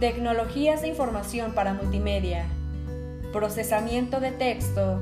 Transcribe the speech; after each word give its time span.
Tecnologías 0.00 0.80
de 0.80 0.88
información 0.88 1.52
para 1.52 1.74
multimedia. 1.74 2.46
Procesamiento 3.34 4.18
de 4.18 4.30
texto. 4.32 4.98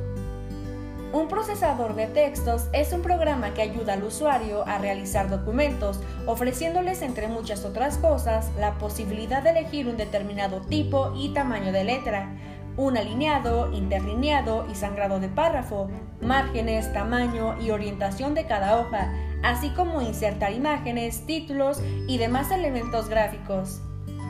Un 1.13 1.29
procesador 1.29 1.95
de 1.95 2.09
textos 2.09 2.67
es 2.73 2.93
un 2.93 3.01
programa 3.03 3.55
que 3.55 3.63
ayuda 3.63 3.93
al 3.93 4.03
usuario 4.03 4.67
a 4.67 4.79
realizar 4.79 5.31
documentos, 5.31 6.01
ofreciéndoles 6.27 7.03
entre 7.03 7.29
muchas 7.29 7.65
otras 7.65 7.97
cosas 7.99 8.51
la 8.59 8.77
posibilidad 8.79 9.41
de 9.41 9.51
elegir 9.51 9.87
un 9.87 9.97
determinado 9.97 10.63
tipo 10.63 11.13
y 11.17 11.29
tamaño 11.33 11.71
de 11.71 11.85
letra, 11.85 12.37
un 12.77 12.97
alineado, 12.97 13.73
interlineado 13.73 14.67
y 14.69 14.75
sangrado 14.75 15.21
de 15.21 15.29
párrafo, 15.29 15.89
márgenes, 16.21 16.93
tamaño 16.93 17.57
y 17.63 17.71
orientación 17.71 18.35
de 18.35 18.47
cada 18.47 18.81
hoja, 18.81 19.13
así 19.45 19.71
como 19.71 20.03
insertar 20.03 20.53
imágenes, 20.53 21.25
títulos 21.25 21.81
y 22.09 22.19
demás 22.19 22.51
elementos 22.51 23.09
gráficos. 23.09 23.81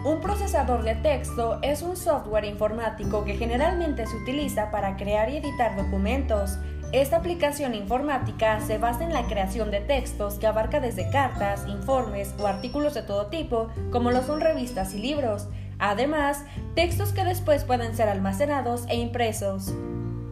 Un 0.04 0.20
procesador 0.20 0.84
de 0.84 0.94
texto 0.94 1.58
es 1.60 1.82
un 1.82 1.96
software 1.96 2.44
informático 2.44 3.24
que 3.24 3.36
generalmente 3.36 4.06
se 4.06 4.16
utiliza 4.16 4.70
para 4.70 4.96
crear 4.96 5.28
y 5.28 5.38
editar 5.38 5.76
documentos. 5.76 6.56
Esta 6.92 7.16
aplicación 7.16 7.74
informática 7.74 8.60
se 8.60 8.78
basa 8.78 9.04
en 9.04 9.12
la 9.12 9.26
creación 9.26 9.72
de 9.72 9.80
textos 9.80 10.34
que 10.34 10.46
abarca 10.46 10.80
desde 10.80 11.10
cartas, 11.10 11.66
informes 11.66 12.32
o 12.38 12.46
artículos 12.46 12.94
de 12.94 13.02
todo 13.02 13.26
tipo, 13.26 13.68
como 13.90 14.12
lo 14.12 14.22
son 14.22 14.40
revistas 14.40 14.94
y 14.94 14.98
libros. 14.98 15.48
Además, 15.80 16.44
textos 16.76 17.12
que 17.12 17.24
después 17.24 17.64
pueden 17.64 17.96
ser 17.96 18.08
almacenados 18.08 18.86
e 18.88 18.96
impresos. 18.96 19.74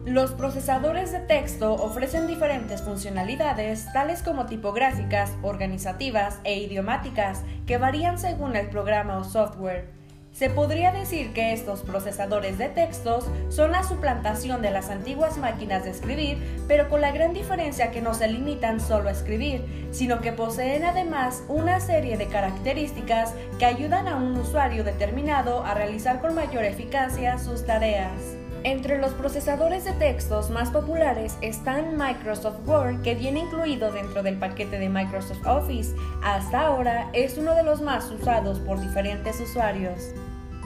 Los 0.07 0.31
procesadores 0.31 1.11
de 1.11 1.19
texto 1.19 1.73
ofrecen 1.73 2.27
diferentes 2.27 2.81
funcionalidades, 2.81 3.91
tales 3.91 4.23
como 4.23 4.45
tipográficas, 4.45 5.33
organizativas 5.41 6.39
e 6.45 6.59
idiomáticas, 6.59 7.43
que 7.65 7.77
varían 7.77 8.17
según 8.17 8.55
el 8.55 8.69
programa 8.69 9.17
o 9.17 9.25
software. 9.25 9.89
Se 10.31 10.49
podría 10.49 10.93
decir 10.93 11.33
que 11.33 11.51
estos 11.51 11.81
procesadores 11.81 12.57
de 12.57 12.69
textos 12.69 13.25
son 13.49 13.73
la 13.73 13.83
suplantación 13.83 14.61
de 14.61 14.71
las 14.71 14.89
antiguas 14.89 15.37
máquinas 15.37 15.83
de 15.83 15.89
escribir, 15.89 16.37
pero 16.69 16.87
con 16.87 17.01
la 17.01 17.11
gran 17.11 17.33
diferencia 17.33 17.91
que 17.91 18.01
no 18.01 18.13
se 18.13 18.29
limitan 18.29 18.79
solo 18.79 19.09
a 19.09 19.11
escribir, 19.11 19.89
sino 19.91 20.21
que 20.21 20.31
poseen 20.31 20.85
además 20.85 21.43
una 21.49 21.81
serie 21.81 22.15
de 22.17 22.27
características 22.27 23.33
que 23.59 23.65
ayudan 23.65 24.07
a 24.07 24.15
un 24.15 24.37
usuario 24.37 24.85
determinado 24.85 25.65
a 25.65 25.73
realizar 25.73 26.21
con 26.21 26.33
mayor 26.33 26.63
eficacia 26.63 27.37
sus 27.37 27.65
tareas. 27.65 28.37
Entre 28.63 28.97
los 28.97 29.11
procesadores 29.13 29.85
de 29.85 29.93
textos 29.93 30.49
más 30.49 30.71
populares 30.71 31.37
están 31.41 31.97
Microsoft 31.97 32.67
Word, 32.67 33.01
que 33.01 33.15
viene 33.15 33.41
incluido 33.41 33.91
dentro 33.91 34.23
del 34.23 34.37
paquete 34.37 34.79
de 34.79 34.89
Microsoft 34.89 35.45
Office. 35.45 35.95
Hasta 36.23 36.67
ahora 36.67 37.09
es 37.13 37.37
uno 37.37 37.55
de 37.55 37.63
los 37.63 37.81
más 37.81 38.09
usados 38.11 38.59
por 38.59 38.81
diferentes 38.81 39.39
usuarios. 39.39 40.11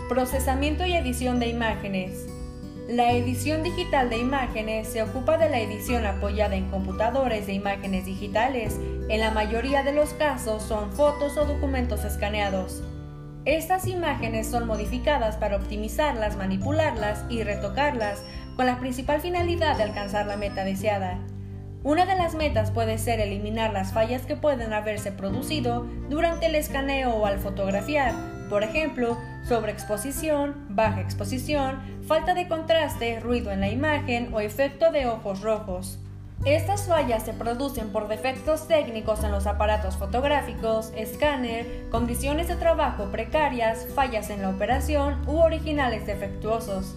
Procesamiento 0.09 0.86
y 0.86 0.94
edición 0.94 1.39
de 1.39 1.48
imágenes. 1.48 2.28
La 2.88 3.11
edición 3.14 3.64
digital 3.64 4.09
de 4.09 4.17
imágenes 4.17 4.88
se 4.88 5.03
ocupa 5.03 5.38
de 5.38 5.50
la 5.50 5.59
edición 5.59 6.05
apoyada 6.05 6.55
en 6.55 6.70
computadores 6.70 7.45
de 7.48 7.53
imágenes 7.53 8.05
digitales. 8.05 8.78
En 9.09 9.20
la 9.20 9.31
mayoría 9.31 9.83
de 9.83 9.94
los 9.94 10.09
casos 10.14 10.64
son 10.64 10.92
fotos 10.92 11.38
o 11.38 11.45
documentos 11.45 12.03
escaneados. 12.03 12.83
Estas 13.45 13.88
imágenes 13.88 14.47
son 14.47 14.67
modificadas 14.67 15.36
para 15.36 15.56
optimizarlas, 15.56 16.38
manipularlas 16.38 17.25
y 17.28 17.42
retocarlas 17.42 18.22
con 18.56 18.67
la 18.67 18.80
principal 18.80 19.20
finalidad 19.20 19.78
de 19.78 19.83
alcanzar 19.83 20.28
la 20.28 20.38
meta 20.38 20.64
deseada. 20.64 21.17
Una 21.83 22.06
de 22.06 22.16
las 22.16 22.36
metas 22.36 22.70
puede 22.70 23.00
ser 23.00 23.20
eliminar 23.20 23.73
las 23.73 23.94
fallas 23.94 24.28
que 24.28 24.36
pueden 24.36 24.73
haberse 24.73 25.11
producido 25.11 25.88
durante 26.08 26.45
el 26.45 26.53
escaneo 26.53 27.16
o 27.16 27.25
al 27.25 27.39
fotografiar, 27.39 28.14
por 28.48 28.64
ejemplo, 28.64 29.17
sobreexposición, 29.48 30.67
baja 30.70 31.02
exposición, 31.02 31.80
falta 32.08 32.36
de 32.36 32.48
contraste, 32.48 33.20
ruido 33.20 33.52
en 33.52 33.61
la 33.61 33.70
imagen 33.70 34.32
o 34.36 34.39
efecto 34.39 34.92
de 34.92 35.08
ojos 35.08 35.42
rojos. 35.42 35.98
Estas 36.45 36.87
fallas 36.87 37.21
se 37.23 37.33
producen 37.33 37.89
por 37.89 38.07
defectos 38.07 38.67
técnicos 38.67 39.23
en 39.23 39.31
los 39.31 39.45
aparatos 39.45 39.97
fotográficos, 39.97 40.91
escáner, 40.95 41.67
condiciones 41.91 42.47
de 42.47 42.55
trabajo 42.55 43.11
precarias, 43.11 43.85
fallas 43.93 44.31
en 44.31 44.41
la 44.41 44.49
operación 44.49 45.21
u 45.27 45.37
originales 45.37 46.07
defectuosos. 46.07 46.95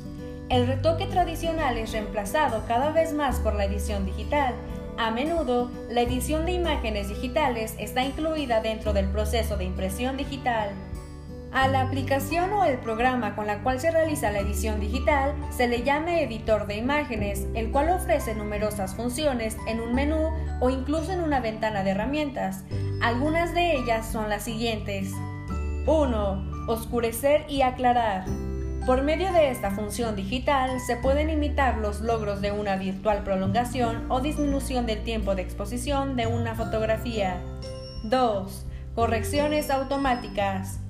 El 0.49 0.67
retoque 0.67 1.07
tradicional 1.07 1.77
es 1.77 1.93
reemplazado 1.93 2.65
cada 2.67 2.91
vez 2.91 3.13
más 3.13 3.39
por 3.39 3.55
la 3.55 3.67
edición 3.67 4.07
digital. 4.07 4.55
A 4.97 5.11
menudo, 5.11 5.71
la 5.91 6.01
edición 6.01 6.47
de 6.47 6.53
imágenes 6.53 7.11
digitales 7.11 7.75
está 7.79 8.03
incluida 8.03 8.63
dentro 8.63 8.95
del 8.95 9.09
proceso 9.09 9.59
de 9.59 9.65
impresión 9.65 10.17
digital. 10.17 10.71
A 11.55 11.69
la 11.69 11.83
aplicación 11.83 12.53
o 12.53 12.65
el 12.65 12.79
programa 12.79 13.37
con 13.37 13.47
la 13.47 13.63
cual 13.63 13.79
se 13.79 13.93
realiza 13.93 14.33
la 14.33 14.41
edición 14.41 14.81
digital 14.81 15.37
se 15.57 15.69
le 15.69 15.85
llama 15.85 16.19
editor 16.19 16.67
de 16.67 16.77
imágenes, 16.77 17.47
el 17.55 17.71
cual 17.71 17.91
ofrece 17.91 18.35
numerosas 18.35 18.97
funciones 18.97 19.57
en 19.69 19.79
un 19.79 19.95
menú 19.95 20.31
o 20.61 20.69
incluso 20.71 21.13
en 21.13 21.21
una 21.21 21.39
ventana 21.39 21.85
de 21.85 21.91
herramientas. 21.93 22.65
Algunas 23.01 23.55
de 23.55 23.77
ellas 23.77 24.05
son 24.11 24.31
las 24.31 24.43
siguientes. 24.43 25.13
1. 25.87 26.67
Oscurecer 26.67 27.47
y 27.49 27.63
aclarar. 27.63 28.25
Por 28.85 29.03
medio 29.03 29.33
de 29.33 29.53
esta 29.53 29.71
función 29.71 30.17
digital 30.17 30.81
se 30.81 30.97
pueden 30.97 31.31
imitar 31.31 31.79
los 31.79 32.01
logros 32.01 32.41
de 32.41 32.51
una 32.51 32.75
virtual 32.75 33.23
prolongación 33.23 34.11
o 34.11 34.21
disminución 34.21 34.87
del 34.87 35.05
tiempo 35.05 35.37
de 35.37 35.43
exposición 35.43 36.17
de 36.17 36.27
una 36.27 36.57
fotografía. 36.57 37.41
2. 38.03 38.67
Correcciones 38.97 39.71
automáticas. 39.71 40.81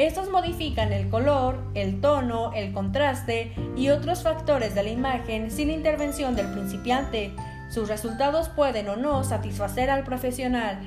Estos 0.00 0.30
modifican 0.30 0.94
el 0.94 1.10
color, 1.10 1.58
el 1.74 2.00
tono, 2.00 2.54
el 2.54 2.72
contraste 2.72 3.52
y 3.76 3.90
otros 3.90 4.22
factores 4.22 4.74
de 4.74 4.82
la 4.82 4.88
imagen 4.88 5.50
sin 5.50 5.68
intervención 5.68 6.34
del 6.34 6.50
principiante. 6.52 7.34
Sus 7.68 7.86
resultados 7.86 8.48
pueden 8.48 8.88
o 8.88 8.96
no 8.96 9.24
satisfacer 9.24 9.90
al 9.90 10.04
profesional. 10.04 10.78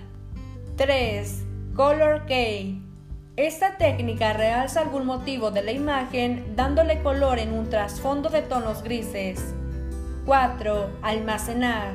3. 0.78 1.44
Color 1.76 2.26
Key. 2.26 2.82
Esta 3.36 3.78
técnica 3.78 4.34
realza 4.34 4.82
algún 4.82 5.06
motivo 5.06 5.52
de 5.52 5.62
la 5.62 5.74
imagen 5.74 6.56
dándole 6.56 7.04
color 7.04 7.38
en 7.38 7.54
un 7.54 7.70
trasfondo 7.70 8.30
de 8.30 8.42
tonos 8.42 8.82
grises. 8.82 9.54
4. 10.26 10.90
Almacenar. 11.04 11.94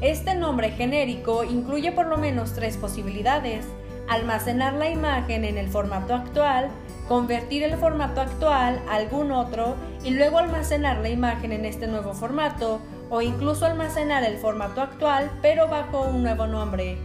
Este 0.00 0.36
nombre 0.36 0.70
genérico 0.70 1.42
incluye 1.42 1.90
por 1.90 2.06
lo 2.06 2.16
menos 2.16 2.54
tres 2.54 2.76
posibilidades 2.76 3.66
almacenar 4.08 4.74
la 4.74 4.90
imagen 4.90 5.44
en 5.44 5.58
el 5.58 5.68
formato 5.68 6.14
actual, 6.14 6.68
convertir 7.08 7.62
el 7.62 7.76
formato 7.76 8.20
actual 8.20 8.80
a 8.88 8.96
algún 8.96 9.32
otro 9.32 9.76
y 10.04 10.10
luego 10.10 10.38
almacenar 10.38 10.98
la 10.98 11.08
imagen 11.08 11.52
en 11.52 11.64
este 11.64 11.86
nuevo 11.86 12.14
formato 12.14 12.80
o 13.10 13.22
incluso 13.22 13.66
almacenar 13.66 14.24
el 14.24 14.38
formato 14.38 14.82
actual 14.82 15.30
pero 15.42 15.68
bajo 15.68 16.02
un 16.02 16.22
nuevo 16.22 16.46
nombre. 16.46 16.98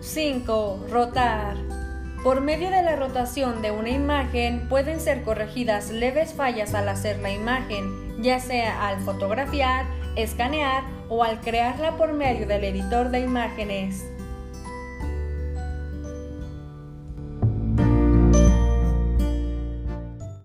5. 0.00 0.86
Rotar. 0.90 1.56
Por 2.22 2.40
medio 2.40 2.70
de 2.70 2.82
la 2.82 2.94
rotación 2.94 3.62
de 3.62 3.72
una 3.72 3.90
imagen 3.90 4.68
pueden 4.68 5.00
ser 5.00 5.22
corregidas 5.22 5.90
leves 5.90 6.34
fallas 6.34 6.72
al 6.74 6.88
hacer 6.88 7.18
la 7.18 7.30
imagen, 7.30 8.22
ya 8.22 8.38
sea 8.38 8.86
al 8.86 9.00
fotografiar, 9.00 9.86
escanear 10.14 10.84
o 11.08 11.24
al 11.24 11.40
crearla 11.40 11.96
por 11.96 12.12
medio 12.12 12.46
del 12.46 12.62
editor 12.62 13.10
de 13.10 13.20
imágenes. 13.20 14.04